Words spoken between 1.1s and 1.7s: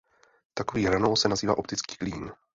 se nazývá